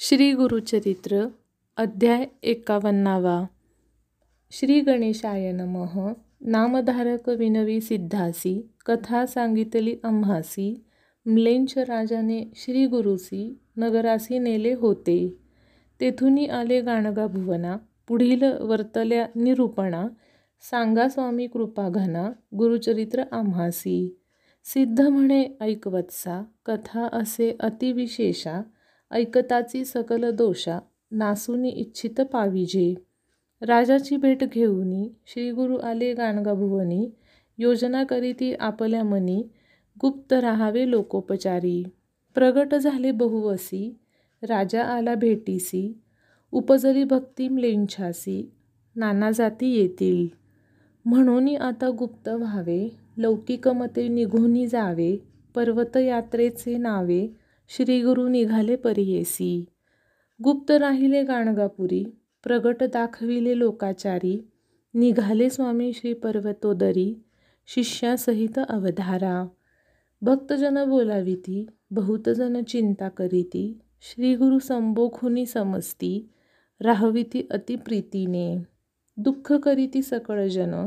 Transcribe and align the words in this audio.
श्री 0.00 0.32
गुरुचरित्र 0.32 1.26
अध्याय 1.76 2.24
एकावन्नावा. 2.42 3.44
श्री 4.50 4.80
गणेशाय 4.80 5.52
नमः. 5.52 6.12
नामधारक 6.40 7.28
विनवी 7.28 7.80
सिद्धासी 7.80 8.70
कथा 8.86 9.26
सांगितली 9.26 9.96
अम्हासी 10.04 10.84
म्लेंच 11.26 11.78
राजाने 11.78 12.44
श्री 12.56 12.86
गुरुसी 12.86 13.58
नगरासी 13.76 14.38
नेले 14.38 14.72
होते. 14.72 15.36
तेथून 16.00 16.50
आले 16.50 16.80
गाणगा 16.80 17.26
भुवना 17.26 17.76
पुढील 18.08 18.42
वर्तल्या 18.42 19.26
निरूपणा 19.34 20.08
सांगा 20.70 21.08
स्वामी 21.08 21.46
कृपा 21.46 21.88
घना 21.88 22.32
गुरुचरित्र 22.56 23.22
आम्हासी. 23.32 24.20
सिद्ध 24.64 25.00
म्हणे 25.00 25.48
ऐकवत्सा 25.60 26.44
कथा 26.66 27.08
असे 27.12 27.56
अतिविशेषा 27.60 28.62
ऐकताची 29.10 29.84
सकल 29.84 30.30
दोषा 30.30 30.78
नासुनी 31.10 31.68
इच्छित 31.68 32.20
पाविजे. 32.20 32.94
राजाची 33.62 34.16
भेट 34.16 34.44
घेऊनी 34.44 35.08
श्रीगुरु 35.26 35.76
आले 35.76 36.12
गाणगाभुवनी 36.14 37.10
योजना 37.58 38.04
करीती 38.04 38.54
आपल्या 38.54 39.04
मनी 39.04 39.42
गुप्त 40.00 40.32
राहावे 40.32 40.90
लोकोपचारी. 40.90 41.84
प्रगट 42.34 42.74
झाले 42.74 43.10
बहुवसी 43.10 43.96
राजा 44.42 44.82
आला 44.82 45.14
भेटीसी 45.14 46.00
उपजली 46.52 47.04
भक्ती 47.04 47.62
लेंछासी 47.62 48.52
नाना 48.96 49.30
जाती 49.30 49.74
येतील. 49.74 50.26
म्हणून 51.04 51.48
आता 51.56 51.90
गुप्त 51.98 52.28
व्हावे 52.28 52.96
लौकिकमते 53.16 54.08
निघूनी 54.08 54.66
जावे 54.66 55.16
पर्वतयात्रेचे 55.54 56.76
नावे 56.76 57.26
श्री 57.70 58.02
गुरु 58.02 58.28
निघाले 58.28 58.76
परियेसी 58.76 59.64
गुप्त 60.42 60.70
राहिले 60.70 61.24
गाणगापुरी 61.24 62.04
प्रगट 62.44 62.82
दाखविले 62.82 63.58
लोकाचारी 63.58 64.48
निघाले 64.94 65.50
स्वामी 65.50 65.92
श्री 65.92 66.12
पर्वतोदरी 66.12 67.22
शिष्यासहित 67.66 68.58
अवधारा. 68.68 69.48
भक्तजन 70.22 70.84
बोलाविती 70.88 71.66
बहुतजन 71.90 72.62
चिंता 72.62 73.08
करीती 73.08 73.78
श्री 74.00 74.34
गुरु 74.34 74.58
संबोखुनी 74.58 75.46
समस्ती 75.46 76.28
राहविती 76.80 77.46
अतिप्रीतीने 77.50 78.62
दुःख 79.16 79.52
करीती 79.52 80.02
सकळजन 80.02 80.86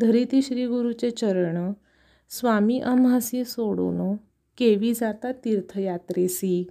धरिती 0.00 0.42
श्रीगुरुचे 0.42 1.10
चरण 1.10 1.72
स्वामी 2.30 2.80
आम्हासी 2.80 3.44
सोडून 3.44 4.16
केवी 4.58 4.94
जाता 4.94 5.32
तीर्थयात्रेसी. 5.32 6.66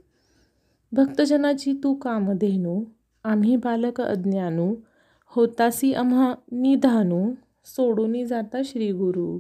भक्तजनाची 0.92 1.74
तू 1.84 1.94
कामधेनू 1.94 2.84
आम्ही 3.24 3.56
बालक 3.56 4.02
अज्ञानू 4.02 4.76
होतासी 5.26 5.94
आम्हा 5.94 6.34
निधानू 6.52 7.32
सोडूनी 7.66 8.26
जाता 8.26 8.62
श्रीगुरु. 8.66 9.40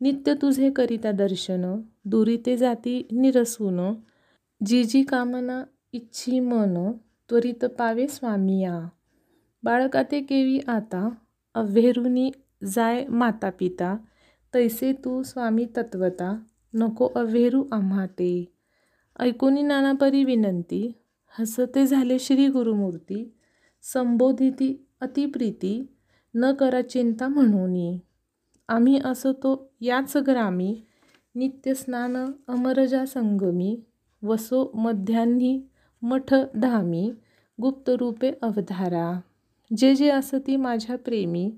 नित्य 0.00 0.34
तुझे 0.34 0.70
करिता 0.70 1.12
दर्शन 1.12 1.80
दुरिते 2.04 2.56
जाती 2.56 3.06
निरसून. 3.12 3.94
जी 4.66 4.84
जी 4.84 5.02
कामना 5.02 5.64
इच्छी 5.92 6.40
मन 6.40 6.92
त्वरित 7.30 7.64
पावे 7.64 8.06
स्वामिया 8.08 8.88
बाळका 9.62 10.02
ते 10.02 10.20
केवी 10.20 10.60
आता 10.66 11.10
अव्हेरुनी 11.54 12.30
जाय 12.64 13.06
माता 13.08 13.50
पिता 13.50 13.96
तैसे 14.54 14.92
तू 14.92 15.22
स्वामी 15.22 15.66
तत्वता. 15.76 16.42
नको 16.74 17.08
अव्हेरू 17.16 17.64
आम्हा 17.72 18.06
ते 18.06 18.52
ऐकोनी 19.18 19.62
नानापरी 19.62 20.24
विनंती 20.24 20.92
हसते 21.38 21.86
झाले 21.86 22.18
श्री 22.18 22.48
गुरुमूर्ती 22.48 23.32
संबोधिती 23.82 24.86
अतिप्रीती 25.00 25.86
न 26.34 26.52
करा 26.52 26.82
चिंता 26.82 27.28
म्हणूनी. 27.28 27.98
आम्ही 28.68 29.00
असतो 29.04 29.70
याच 29.80 30.16
ग्रामी 30.16 30.82
नित्य 31.34 31.74
स्नान 31.74 32.16
अमरजा 32.48 33.04
संगमी 33.06 33.80
वसो 34.22 34.70
मध्यान्ही 34.74 35.62
मठ 36.02 36.34
धामी 36.54 37.12
गुप्तरूपे 37.62 38.32
अवधारा. 38.42 39.20
जे 39.76 39.94
जे 39.94 40.08
असती 40.10 40.56
माझ्या 40.56 40.96
प्रेमी 40.96 41.50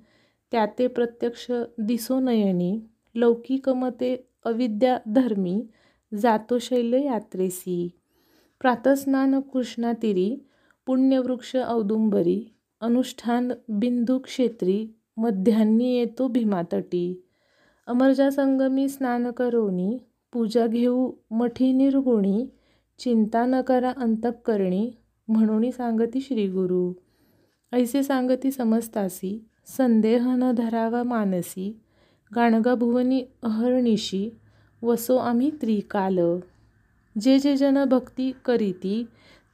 त्या 0.52 0.66
ते 0.78 0.86
प्रत्यक्ष 0.86 1.50
दिसो 1.78 2.20
नयनी 2.20 2.80
लौकिकमते 3.14 4.28
अविद्याधर्मी 4.44 5.14
अविद्या 5.14 5.22
धर्मी 5.22 5.66
जातो 6.18 6.58
शैल्य 6.58 7.04
यात्रेसी 7.04 7.90
प्रातस्नान 8.60 9.40
कृष्णातिरी 9.40 10.36
पुण्यवृक्ष 10.86 11.56
औदुंबरी 11.56 12.54
अनुष्ठान 12.80 13.52
बिंदू 13.68 14.18
क्षेत्री 14.18 14.86
मध्यान्नी 15.16 15.98
येतो 15.98 16.28
भीमातटी. 16.28 17.26
अमरजा 17.86 18.30
संगमी 18.30 18.88
स्नान 18.88 19.30
करोनी 19.30 19.98
पूजा 20.32 20.66
घेऊ 20.66 21.12
मठी 21.30 21.72
निर्गुणी 21.72 22.46
चिंता 22.98 23.46
न 23.46 23.60
करा 23.60 23.92
अंतःकरणी 23.96 24.90
म्हणून 25.28 25.70
सांगती 25.70 26.20
श्रीगुरु. 26.20 26.92
ऐसे 27.72 28.02
सांगती 28.02 28.50
समजतासी 28.50 29.44
संदेह 29.66 30.34
न 30.34 30.52
धरावा 30.52 31.02
मानसी 31.02 31.81
गाणगाभुवनी 32.36 33.20
अहर्णिशी 33.42 33.66
अहर्निशी 33.66 34.30
वसो 34.82 35.16
आम्ही 35.16 35.50
त्रिकाल. 35.50 36.18
जे 37.20 37.38
जे 37.38 37.56
जन 37.56 37.84
भक्ती 37.84 38.32
करीती 38.44 39.06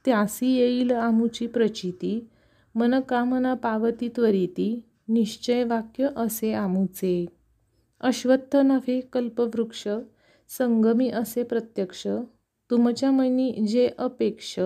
त्यासी 0.04 0.46
येईल 0.46 0.90
आमुची 0.90 1.46
प्रचिती. 1.46 2.28
मनकामना 2.74 3.54
पावती 3.54 4.08
त्वरिती 4.08 4.80
निश्चय 5.08 5.64
वाक्य 5.64 6.08
असे 6.16 6.52
आमुचे. 6.52 7.26
अश्वत्थ 8.00 8.56
नव्हे 8.56 9.00
कल्पवृक्ष 9.00 9.88
संगमी 10.48 11.08
असे 11.08 11.42
प्रत्यक्ष. 11.42 12.08
तुमच्या 12.70 13.10
मनी 13.10 13.52
जे 13.52 13.90
अपेक्ष 13.98 14.60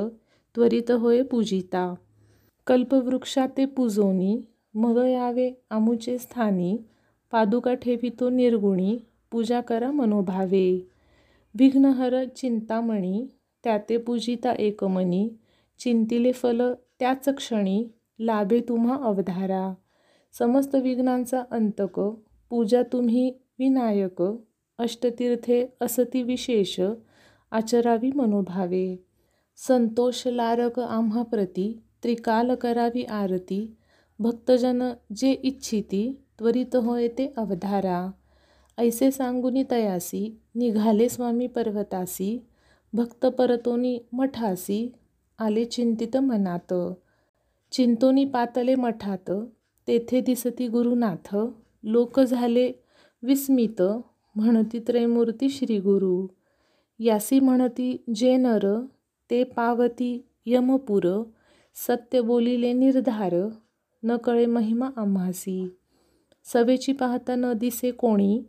त्वरित 0.55 0.91
होय 0.91 1.23
पूजिता. 1.23 1.95
कल्पवृक्षा 2.67 3.47
ते 3.57 3.65
पूजोनी 3.65 4.41
मग 4.75 4.97
यावे 4.97 5.53
आमुचे 5.71 6.19
स्थानी. 6.19 6.79
पादुका 7.33 7.75
ठेवितो 7.75 8.29
निर्गुणी 8.29 8.99
पूजा 9.31 9.61
करा 9.61 9.91
मनोभावे. 9.91 10.89
विघ्नहर 11.59 12.25
चिंतामणी 12.25 13.27
त्याते 13.65 13.97
पूजिता 13.97 14.53
एकमणी 14.53 15.29
चिंतिले 15.79 16.33
फल 16.33 16.63
त्याच 16.99 17.29
क्षणी 17.29 17.89
लाभे 18.19 18.61
तुम्हा 18.61 18.97
अवधारा. 19.03 19.75
समस्त 20.39 20.75
विघ्नांचा 20.75 21.43
अंतक 21.51 22.01
पूजा 22.51 22.83
तुम्ही 22.83 23.31
विनायक. 23.59 24.23
अष्टतीर्थे 24.79 25.67
असती 25.81 26.23
विशेष 26.23 26.81
आचरावी 27.51 28.11
मनोभावे. 28.15 29.05
संतोष 29.57 30.27
लारक 30.27 30.81
आम्हा 30.81 31.23
प्रती 31.23 31.83
त्रिकाल 32.03 32.55
करावी 32.55 33.03
आरती. 33.03 33.77
भक्तजन 34.19 34.83
जे 35.17 35.33
इच्छिती 35.33 36.22
त्वरित 36.43 36.77
होय 36.77 37.09
ते 37.09 37.33
अवधारा. 37.37 38.11
ऐसे 38.79 39.11
सांगुनी 39.11 39.63
तयासी 39.71 40.41
निघाले 40.55 41.09
स्वामी 41.09 41.47
पर्वतासी 41.47 42.43
भक्त 42.93 43.27
परतोनी 43.27 43.99
मठासी 44.13 44.93
आले 45.39 45.65
चिंतित 45.65 46.17
मनात. 46.17 46.75
चिंतोनी 47.73 48.25
पातले 48.25 48.75
मठात 48.75 49.31
तेथे 49.89 50.21
दिसती 50.21 50.69
गुरुनाथ 50.69 51.37
लोक 51.85 52.21
झाले 52.21 52.73
विस्मित 53.23 53.83
म्हणती 54.37 54.79
त्रैमूर्ती 54.79 55.49
श्री 55.49 55.79
गुरु 55.79 56.27
यासी 56.99 57.41
म्हणती 57.41 57.97
जे 58.15 58.37
नर 58.37 58.87
ते 59.31 59.45
पावती 59.45 60.25
यमपुर 60.47 61.23
सत्य 61.75 62.21
बोलिले 62.21 62.73
निर्धार 62.73 63.35
न 64.03 64.17
कळे 64.17 64.47
महिमा 64.47 64.91
आम्हासी. 64.97 65.77
सवेची 66.45 66.93
पाहता 66.93 67.35
न 67.35 67.53
दिसे 67.53 67.91
कोणी 67.91 68.43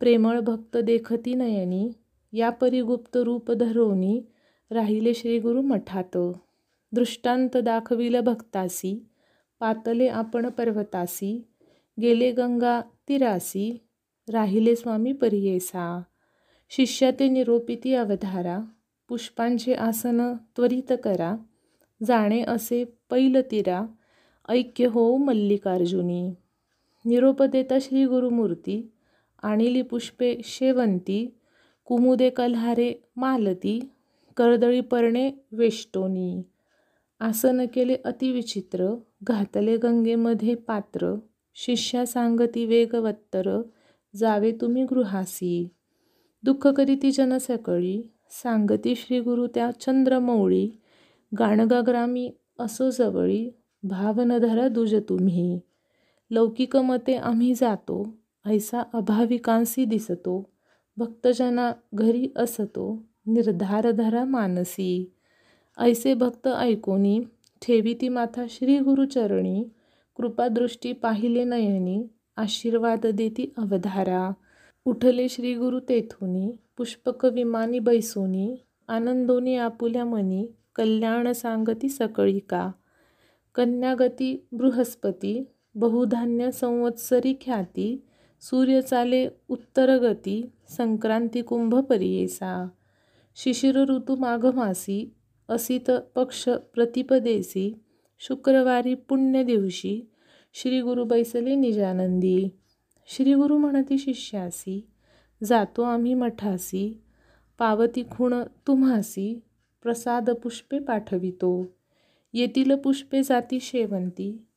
प्रेमळ 0.00 0.40
भक्त 0.40 0.76
देखती 0.76 1.34
नयनी 1.34 1.90
या 2.32 2.50
परिगुप्त 2.50 3.16
रूप 3.16 3.50
धरोनी 3.50 4.20
राहिले 4.70 5.14
श्रीगुरु 5.14 5.62
मठात. 5.62 6.16
दृष्टांत 6.92 7.56
दाखविल 7.56 8.20
भक्तासी 8.20 9.06
पातले 9.60 10.08
आपण 10.08 10.48
पर्वतासी 10.48 11.48
गेले 12.00 12.30
गंगा 12.32 12.80
तिरासी 13.08 13.78
राहिले 14.32 14.76
स्वामी 14.76 15.12
परियेसा. 15.12 16.02
शिष्या 16.70 17.10
ते 17.10 17.28
निरोपिती 17.28 17.94
अवधारा 17.94 18.58
पुष्पांचे 19.08 19.74
आसन 19.74 20.20
त्वरित 20.56 20.92
करा 21.04 21.36
जाणे 22.06 22.42
असे 22.42 22.84
पैल 23.10 23.40
तिरा 23.50 23.82
ऐक्य 24.48 24.86
हो 24.86 25.16
मल्लिकार्जुनी. 25.16 26.34
निरोप 27.04 27.42
देता 27.42 27.78
श्री 27.80 28.04
गुरुमूर्ती 28.04 28.92
आणिली 29.42 29.82
पुष्पे 29.82 30.36
शेवंती 30.44 31.34
कुमुदे 31.84 32.30
कल्हारे 32.30 32.92
मालती 33.16 33.80
कर्दळी 34.36 34.80
पर्णे 34.80 35.30
वेष्टोनी. 35.52 36.42
आसन 37.20 37.66
केले 37.74 37.96
अतिविचित्र 38.04 38.94
घातले 39.22 39.76
गंगेमध्ये 39.76 40.54
पात्र 40.54 41.14
शिष्या 41.54 42.06
सांगती 42.06 42.66
वेगवत्तर 42.66 43.62
जावे 44.16 44.52
तुम्ही 44.52 44.84
गृहासी. 44.84 45.68
दुःख 46.42 46.66
करीती 46.66 47.10
जनसकळी 47.10 48.10
सांगती 48.30 48.94
श्री 48.94 49.20
गुरु 49.20 49.46
त्या 49.46 49.70
चंद्रमौळी 49.70 50.70
गाणगाग्रामी 51.38 52.30
असो 52.58 52.90
जवळी 52.90 53.50
भावनधरा 53.82 54.68
दुज 54.68 54.94
तुम्ही. 55.08 55.60
लौकिक 56.30 56.76
मते 56.76 57.14
आम्ही 57.14 57.54
जातो 57.54 58.14
ऐसा 58.46 58.82
अभाविकांसी 58.94 59.84
दिसतो 59.84 60.50
भक्तजना 60.96 61.72
घरी 61.94 62.28
असतो 62.36 63.02
निर्धार 63.26 63.90
धरा 63.90 64.24
मानसी. 64.24 65.12
ऐसे 65.78 66.14
भक्त 66.14 66.48
ऐकोनी 66.48 67.20
ठेवी 67.62 68.08
माथा 68.08 68.44
श्री 68.50 68.78
गुरुचरणी 68.78 69.64
कृपादृष्टी 70.16 70.92
पाहिले 70.92 71.44
नयनी 71.44 72.08
आशीर्वाद 72.36 73.06
देती 73.06 73.52
अवधारा. 73.58 74.32
उठले 74.84 75.28
श्री 75.28 75.54
गुरु 75.54 75.80
तेथुनी 75.80 76.56
पुष्पक 76.76 77.24
विमानी 77.24 77.78
बैसोनी 77.78 78.56
आनंदोनी 78.88 79.56
आपुल्या 79.56 80.04
मनी 80.04 80.46
कल्याण 80.74 81.32
सांगती 81.32 81.88
सकळी 81.88 82.38
का 82.38 82.70
कन्यागती 83.54 84.46
बृहस्पती 84.52 85.44
बहुधान्य 85.78 86.50
संवत्सरी 86.50 87.34
ख्याती 87.40 87.88
सूर्यचाले 88.40 89.28
उत्तरगती 89.48 90.42
संक्रांती 90.68 91.42
कुंभ 91.42 91.74
परियेसा 91.74 92.68
शिशिर 93.36 93.76
ऋतू 93.84 94.16
माघमासी 94.16 94.98
असित 95.48 95.90
पक्ष 96.14 96.48
प्रतिपदेसी 96.74 97.72
शुक्रवारी 98.20 98.94
पुण्य 98.94 99.42
दिवशी 99.42 100.00
श्री 100.54 100.80
गुरु 100.80 101.04
बैसले 101.04 101.54
निजानंदी 101.54 102.48
श्री 103.08 103.34
गुरु 103.34 103.58
म्हणती 103.58 103.98
शिष्यासी 103.98 104.80
जातो 105.44 105.82
आम्ही 105.82 106.14
मठासी 106.14 107.00
पावती 107.58 108.02
खुण 108.10 108.34
तुम्हासी 108.66 109.40
प्रसाद 109.82 110.30
पुष्पे 110.30 110.78
पाठवितो 110.78 111.52
येतील 112.34 112.74
पुष्पे 112.74 113.22
जाती 113.22 113.60
शेवंती 113.60 114.47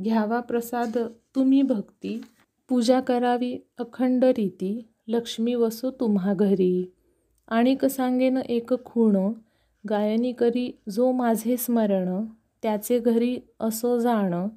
घ्यावा 0.00 0.40
प्रसाद 0.40 0.98
तुम्ही 1.34 1.62
भक्ती. 1.62 2.20
पूजा 2.68 3.00
करावी 3.00 3.58
अखंड 3.78 4.24
रीती. 4.24 4.88
लक्ष्मी 5.08 5.54
वसो 5.54 5.90
तुम्हा 5.90 6.34
घरी. 6.34 6.92
आणि 7.48 7.76
सांगेन 7.90 8.36
एक 8.36 8.84
खूण. 8.84 9.32
गायनी 9.90 10.32
करी 10.32 10.78
जो 10.88 11.12
माझे 11.12 11.56
स्मरण. 11.56 12.24
त्याचे 12.62 12.98
घरी 12.98 13.38
असो 13.60 13.98
जाण. 13.98 14.48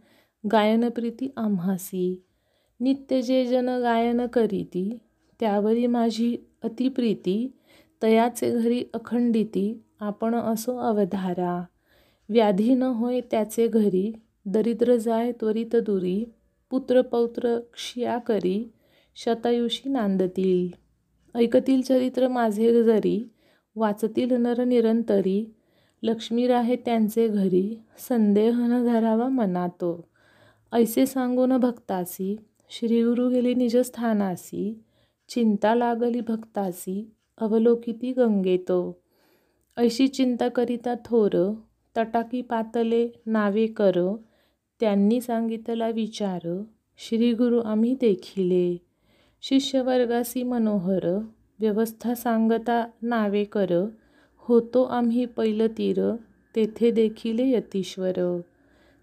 गायनप्रीती 0.52 1.32
आम्हासी. 1.38 2.24
नित्य 2.80 3.22
जे 3.22 3.46
जन 3.46 3.70
गायन 3.70 4.26
करीती 4.26 4.98
त्यावरी 5.40 5.88
माझी 5.88 6.38
अतिप्रीती 6.64 7.52
तयाचे 8.04 8.52
घरी 8.52 8.84
अखंडिती 8.94 9.84
आपण 10.00 10.36
असो 10.36 10.78
अवधारा. 10.78 11.64
व्याधी 12.30 12.74
न 12.74 12.84
होय 12.84 13.22
त्याचे 13.22 13.68
घरी. 13.68 14.14
दरिद्र 14.48 14.96
जाय 14.96 15.32
त्वरित 15.32 15.76
दुरी 15.76 16.26
पुत्रपौत्र 16.70 17.60
क्षिया 17.60 18.18
करी 18.18 18.72
शतायुषी 19.16 19.90
नांदतील. 19.90 20.76
ऐकतील 21.38 21.82
चरित्र 21.82 22.28
माझे 22.28 22.84
जरी 22.84 23.30
वाचतील 23.76 24.32
नर 24.32 24.64
निरंतरी 24.64 25.54
लक्ष्मी 26.04 26.48
राहे 26.48 26.76
त्यांचे 26.76 27.28
घरी 27.28 27.80
संदेह 28.10 28.60
न 28.60 28.86
धरावा 28.86 29.28
मनातो. 29.28 30.08
ऐसे 30.74 31.06
सांगून 31.06 31.58
भक्तासी 31.58 32.38
श्रीगुरु 32.70 33.30
गेली 33.30 33.56
निजस्थानासी 33.56 34.84
चिंता 35.30 35.76
लागली 35.76 36.22
भक्तासी 36.22 37.12
अवलोकिती 37.38 38.12
गंगेतो. 38.12 39.02
ऐशी 39.78 40.08
चिंता 40.08 40.48
करिता 40.48 40.94
थोर 41.06 41.54
तटाकी 41.98 42.42
पातले 42.42 43.10
नावे 43.26 43.68
कर 43.68 44.16
त्यांनी 44.80 45.22
सांगितला 45.22 45.90
विचार 45.90 46.62
श्री 46.98 47.34
गुरु 47.34 47.60
आम्ही 47.60 47.96
देखिले. 48.02 48.78
शिष्यवर्गासी 49.42 50.44
मनोहर 50.44 51.20
व्यवस्था 51.60 52.16
सांगता 52.16 52.88
नावे 53.02 53.44
कर. 53.44 53.86
होतो 54.38 54.84
आम्ही 54.84 55.26
पैलतीर 55.26 56.16
तेथे 56.56 56.92
देखिले 56.92 57.50
यतीश्वर. 57.50 58.40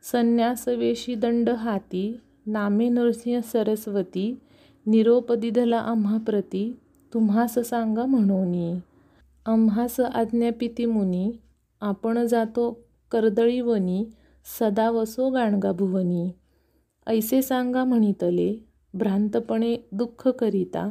संन्यासवेशी 0.03 1.15
दंड 1.15 1.49
हाती 1.49 2.21
नामे 2.47 2.89
नरसिंह 2.89 3.41
सरस्वती 3.41 4.39
निरोप 4.87 5.33
दिधला 5.33 5.79
आम्हा 5.79 6.19
प्रती 6.19 6.77
तुम्हास 7.15 7.55
सांगा 7.55 8.05
म्हणोनी. 8.05 8.75
आम्हास 9.47 10.01
आज्ञापिती 10.01 10.85
मुनी 10.85 11.33
आपण 11.81 12.27
जातो 12.27 12.85
कर्दळीवनी 13.11 14.05
सदा 14.45 14.91
वसो 14.91 15.31
गाणगा 15.31 15.73
भुवनी. 15.73 16.31
ऐसे 17.07 17.43
सांगा 17.43 17.85
म्हणितले 17.85 18.65
भ्रांतपणे 18.95 19.77
दुःख 19.93 20.29
करिता 20.29 20.91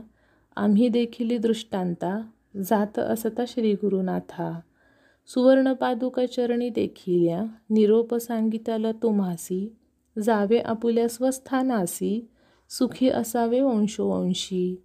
आम्ही 0.55 0.89
देखिली 0.89 1.37
दृष्टांता 1.37 2.21
जात 2.63 2.99
असता 2.99 3.43
श्री 3.47 3.73
गुरुनाथा 3.73 4.59
सुवर्ण 5.27 5.73
चरणी 6.25 6.69
देखिल्या 6.69 7.43
निरोप 7.69 8.15
सांगितला 8.15 8.91
तुम्हासी 8.91 9.75
जावे 10.23 10.57
आपुल्या 10.57 11.07
स्वस्थानासी 11.07 12.29
सुखी 12.69 13.09
असावे 13.09 13.61
वंशोवंशी. 13.61 14.81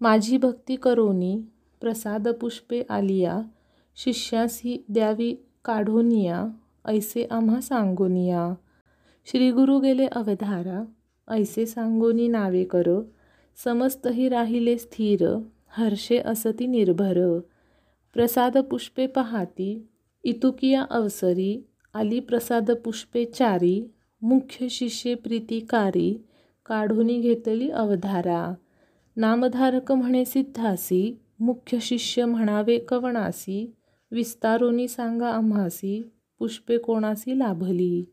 माझी 0.00 0.36
भक्ती 0.36 0.76
करोनी 0.76 1.42
प्रसाद 1.80 2.28
पुष्पे 2.28 2.82
आलिया 2.90 3.42
शिष्यासी 3.96 4.84
द्यावी 4.88 5.34
काढोनिया 5.64 6.46
ऐसे 6.86 7.24
आम्हा 7.24 7.60
सांगोनिया. 7.60 8.54
श्री 9.26 9.50
गुरु 9.50 9.78
गेले 9.78 10.06
अवधारा. 10.06 10.84
ऐसे 11.28 11.66
सांगोनी 11.66 12.28
नावे 12.28 12.64
कर. 12.64 13.02
समस्तही 13.64 14.28
राहिले 14.28 14.78
स्थिर. 14.78 15.38
हर्षे 15.68 16.18
असती 16.18 16.66
निर्भर. 16.66 17.40
प्रसाद 18.14 18.58
पुष्पे 18.58 19.06
पहाती. 19.06 19.88
इतुकिया 20.24 20.86
अवसरी. 20.90 21.66
आली 21.94 22.20
प्रसाद 22.20 22.70
पुष्पे 22.70 23.24
चारी. 23.24 23.90
मुख्य 24.22 24.68
शिष्ये 24.68 25.14
प्रीतिकारी. 25.14 26.24
काढूनी 26.66 27.20
घेतली 27.20 27.70
अवधारा. 27.70 28.54
नामधारक 29.16 29.92
म्हणे 29.92 30.24
सिद्धासी. 30.24 31.20
मुख्य 31.40 31.78
शिष्य 31.80 32.24
म्हणावे 32.24 32.78
कवणासी. 32.78 33.74
विस्तारोनी 34.10 34.88
सांगा 34.88 35.28
आम्हासी. 35.28 36.10
पुष्पे 36.42 36.78
कोणासी 36.78 37.38
लाभली? 37.38 38.04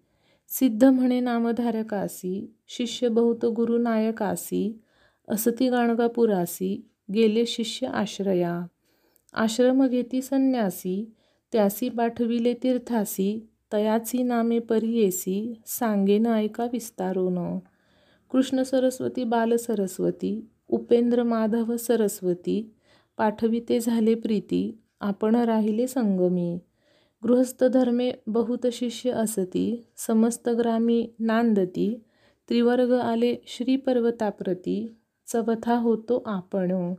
सिद्ध 0.49 0.85
म्हणे 0.85 1.19
नामधारकासी 1.19 2.53
शिष्य 2.67 3.07
बहुत 3.07 3.45
गुरुनायकासी 3.45 4.79
असती 5.27 5.69
गाणगापुरासी 5.69 6.85
गेले 7.13 7.45
शिष्य 7.45 7.87
आश्रया. 7.87 8.65
आश्रम 9.33 9.87
घेती 9.87 10.21
संन्यासी 10.21 11.13
त्यासी 11.51 11.89
पाठविले 11.89 12.53
तीर्थासी 12.53 13.49
तयाची 13.73 14.23
नामे 14.23 14.59
परियेसी 14.59 15.61
सांगेन 15.65 16.27
ऐका 16.27 16.67
विस्तारोन. 16.73 17.59
कृष्ण 18.29 18.63
सरस्वती 18.63 19.23
बाल 19.23 19.55
सरस्वती 19.55 20.49
उपेंद्र 20.67 21.23
माधव 21.23 21.77
सरस्वती 21.77 22.73
पाठविते 23.17 23.79
झाले 23.79 24.15
प्रीती 24.15 24.77
आपण 24.99 25.35
राहिले 25.35 25.87
संगमी. 25.87 26.59
गृहस्थ 27.27 27.63
धर्मे 27.63 28.11
बहुत 28.27 28.67
शिष्य 28.73 29.11
असती 29.11 29.83
समस्त 29.97 30.49
ग्रामी 30.49 31.07
नांदती 31.19 31.99
त्रिवर्ग 32.49 32.91
आले 32.93 33.35
श्री 33.47 33.75
पर्वताप्रती 33.75 34.95
चवथा 35.27 35.75
होतो 35.75 36.23
आपण. 36.25 36.93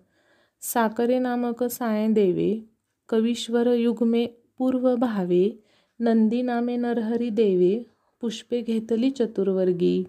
साकरे 0.62 1.19
नामक 1.19 1.65
साय 1.65 2.09
देवे 2.09 2.69
कवीश्वर 3.09 3.67
युग्मे 3.67 4.27
पूर्व 4.59 4.95
भावे 4.97 5.50
नंदी 6.00 6.43
नामे 6.43 6.77
नरहरी 6.77 7.29
देवे 7.31 7.83
पुष्पे 8.21 8.61
घेतली 8.61 9.11
चतुर्वर्गी. 9.11 10.05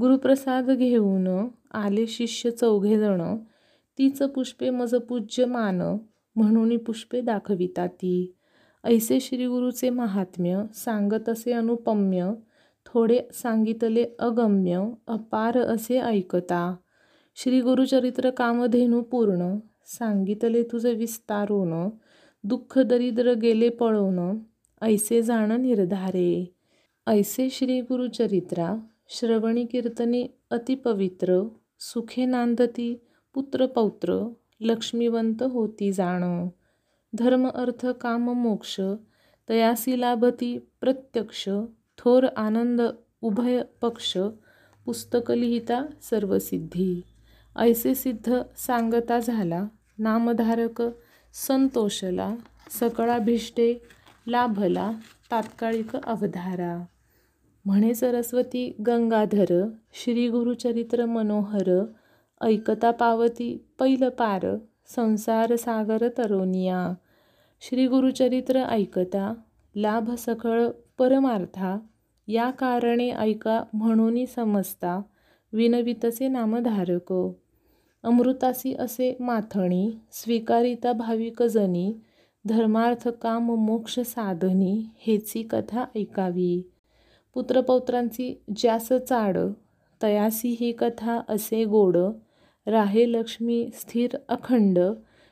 गुरुप्रसाद 0.00 0.70
घेऊन 0.70 1.48
आले 1.74 2.06
शिष्य 2.06 2.50
चौघे 2.50 2.98
जण 2.98 3.36
तीच 3.98 4.22
पुष्पे 4.22 4.70
मज 4.70 4.94
पूज्य 4.94 5.44
मान 5.44 5.80
म्हणून 6.36 6.76
पुष्पे 6.78 7.20
दाखविता 7.20 7.86
ती. 7.86 8.34
ऐसे 8.84 9.20
श्रीगुरुचे 9.20 9.90
महात्म्य 9.90 10.62
सांगत 10.74 11.28
असे 11.28 11.52
अनुपम्य 11.52 12.30
थोडे 12.86 13.18
सांगितले 13.32 14.04
अगम्य 14.18 14.88
अपार 15.06 15.58
असे 15.58 15.98
ऐकता. 15.98 16.76
श्री 17.36 17.60
गुरुचरित्र 17.60 18.30
कामधेनू 18.30 19.02
पूर्ण 19.02 19.56
सांगितले 19.86 20.62
तुझे 20.62 20.94
विस्तारोन 20.94 21.88
दुःख 22.44 22.78
दरिद्र 22.78 23.32
गेले 23.32 23.68
पळवणं 23.68 24.36
ऐसे 24.82 25.22
जाण 25.22 25.52
निर्धारे. 25.52 26.54
ऐसे 27.06 27.50
श्री 27.50 27.80
गुरुचरित्रा 27.80 28.76
श्रवणी 29.08 29.64
कीर्तनी 29.64 30.26
अतिपवित्र 30.50 31.48
सुखे 31.80 32.24
नांदती 32.24 33.00
पुत्रपौत्र 33.34 34.32
लक्ष्मीवंत 34.60 35.42
होती 35.42 35.92
जाणं. 35.92 36.48
धर्म 37.14 37.48
अर्थ 37.48 37.86
काम 37.86 38.30
मोक्ष 38.30 38.80
तयासी 39.48 40.00
लाभती 40.00 40.58
प्रत्यक्ष 40.80 41.48
थोर 41.98 42.26
आनंद 42.36 42.82
उभय 43.22 43.62
पक्ष 43.80 44.18
पुस्तक 44.86 45.30
लिहिता 45.30 45.84
सर्वसिद्धी. 46.02 47.00
ऐसे 47.56 47.94
सिद्ध 47.94 48.42
सांगता 48.56 49.18
झाला 49.18 49.66
नामधारक 49.98 50.82
संतोषला 51.32 52.34
सकळाभिष्टे 52.80 53.82
लाभला 54.26 54.92
तात्काळिक 55.30 55.96
अवधारा. 55.96 56.84
म्हणे 57.64 57.94
सरस्वती 57.94 58.76
गंगाधर 58.86 59.68
श्री 59.92 60.28
गुरुचरित्र 60.28 61.06
मनोहर 61.06 61.84
ऐकता 62.40 62.90
पावती 62.90 63.64
पैल 63.78 64.08
पार 64.08 64.46
संसार 64.86 65.56
सागर 65.56 66.08
तरोनिया 66.18 66.94
श्री 67.66 67.86
गुरुचरित्र 67.86 68.62
ऐकता 68.62 69.34
लाभ 69.76 70.10
सकळ 70.10 70.68
परमार्था 70.98 71.78
या 72.28 72.50
कारणे 72.50 73.10
ऐका 73.10 73.64
म्हणून 73.72 74.26
समजता 74.26 75.02
विनवितसे 75.52 76.28
नामधारक. 76.28 77.14
अमृतासी 78.02 78.74
असे 78.74 79.16
माथणी 79.20 79.98
स्वीकारिता 80.12 80.92
भाविक 80.92 81.42
जनी 81.42 81.94
धर्मार्थ 82.44 83.08
काम 83.08 83.50
मोक्ष 83.50 84.00
साधनी 84.00 84.84
हेची 84.98 85.42
कथा 85.42 85.84
ऐकावी. 85.96 86.70
पुत्रपौत्रांची 87.34 88.42
ज्यास 88.56 88.88
चाड 88.88 89.38
तयासी 90.02 90.56
ही 90.60 90.72
कथा 90.72 91.20
असे 91.28 91.64
गोड 91.64 91.96
राहे 92.66 93.12
लक्ष्मी 93.12 93.70
स्थिर 93.74 94.10
अखंड 94.28 94.78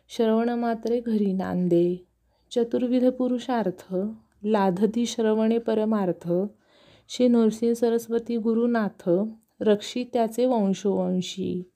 श्रवण 0.09 0.49
मात्रे 0.49 1.01
घरी 1.01 1.33
नांदे. 1.33 2.12
चतुर्विध 2.55 3.09
पुरुषार्थ 3.09 3.95
लाधती 4.45 5.07
श्रवणे 5.07 5.59
परमार्थ 5.59 6.33
श्री 7.09 7.29
नरसिंह 7.29 7.75
सरस्वती 7.75 8.37
गुरुनाथ 8.37 9.11
रक्षी 9.61 10.05
त्याचे 10.13 10.47
वंशोवंशी. 10.47 11.71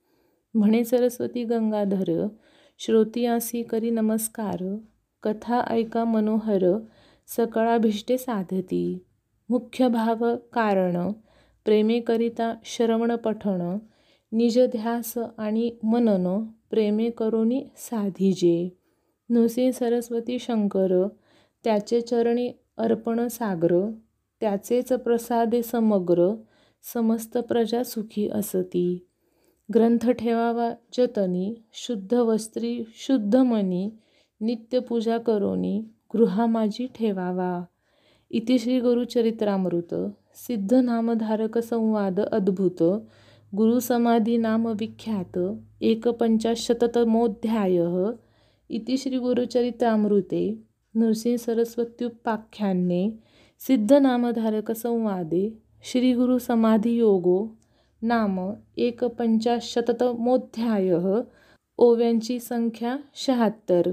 म्हणे 0.55 0.85
सरस्वती 0.85 1.45
गंगाधर 1.45 2.29
श्रोतियासी 2.79 3.63
करी 3.63 3.91
नमस्कार 3.91 4.77
कथा 5.23 5.61
ऐका 5.61 6.05
मनोहर 6.05 6.79
सकळाभिष्टे 7.37 8.19
साधती. 8.19 9.05
मुख्य 9.49 9.89
भाव 9.89 10.37
कारण 10.53 11.13
प्रेमेकरिता 11.65 12.55
श्रवण 12.65 13.17
पठण 13.17 13.79
निजध्यास 14.33 15.15
आणि 15.39 15.71
मनन 15.83 16.45
प्रेमे 16.71 17.11
करोनी 17.11 17.65
साधिजे. 17.77 18.79
नृसिंह 19.29 19.71
सरस्वती 19.73 20.39
शंकर 20.39 21.09
त्याचे 21.65 22.01
चरणी 22.01 22.51
अर्पण 22.79 23.27
सागर 23.29 23.91
त्याचेच 24.41 24.93
प्रसादे 24.93 25.63
समग्र 25.63 26.35
समस्त 26.93 27.39
प्रजा 27.39 27.83
सुखी 27.83 28.29
असती. 28.29 29.07
ग्रंथ 29.75 30.11
ठेवावा 30.11 30.71
जतनी 30.97 31.55
शुद्ध 31.73 32.15
वस्त्री 32.15 32.83
शुद्ध 32.95 33.37
मनी 33.37 33.91
नित्यपूजा 34.41 35.19
करोनी 35.19 35.79
गृहा 36.15 36.47
माझी 36.47 36.87
ठेवावा. 36.87 37.65
इति 38.31 38.59
श्री 38.59 38.81
गुरुचरित्रामृत 38.81 39.95
सिद्ध 40.35 40.75
नामधारक 40.75 41.59
संवाद 41.59 42.21
अद्भुत 42.21 42.83
गुरुसमाधी 43.57 44.37
नाम 44.37 44.67
विख्यात 44.67 45.39
एकपंचाशततमोऽध्याय 45.81 47.79
इति 48.71 48.97
श्री 48.97 49.19
गुरुचरित्रामृते 49.19 50.59
नृसिंहसरस्वत्युपाख्याने 50.97 53.13
सिद्धनामधारकसंवादे 53.59 55.59
श्रीगुरुसमाधियोगो 55.83 57.57
नाम 58.03 58.53
एकपंचाशततमोऽध्यायः 58.79 61.21
ओव्यांची 61.79 62.41
संख्या 62.41 62.97
शहात्तर. 63.15 63.91